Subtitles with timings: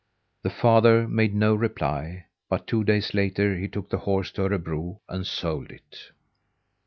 [0.41, 4.97] The father made no reply, but two days later he took the horse to Örebro
[5.07, 6.09] and sold it.